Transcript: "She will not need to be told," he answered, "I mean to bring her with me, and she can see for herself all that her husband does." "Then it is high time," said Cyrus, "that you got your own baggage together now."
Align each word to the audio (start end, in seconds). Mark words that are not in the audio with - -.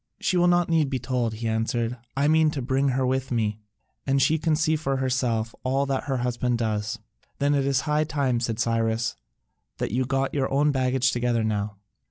"She 0.19 0.35
will 0.35 0.47
not 0.47 0.67
need 0.67 0.85
to 0.85 0.89
be 0.89 0.97
told," 0.97 1.35
he 1.35 1.47
answered, 1.47 1.95
"I 2.17 2.27
mean 2.27 2.49
to 2.49 2.61
bring 2.63 2.87
her 2.87 3.05
with 3.05 3.31
me, 3.31 3.59
and 4.07 4.19
she 4.19 4.39
can 4.39 4.55
see 4.55 4.75
for 4.75 4.97
herself 4.97 5.53
all 5.63 5.85
that 5.85 6.05
her 6.05 6.17
husband 6.25 6.57
does." 6.57 6.97
"Then 7.37 7.53
it 7.53 7.67
is 7.67 7.81
high 7.81 8.05
time," 8.05 8.39
said 8.39 8.57
Cyrus, 8.57 9.15
"that 9.77 9.91
you 9.91 10.05
got 10.07 10.33
your 10.33 10.51
own 10.51 10.71
baggage 10.71 11.11
together 11.11 11.43
now." 11.43 11.75